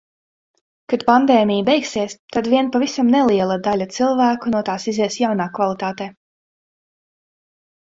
[0.93, 6.11] Kad pandēmija beigsies, tad vien pavisam neliela daļa cilvēku no tās izies jaunā kvalitātē.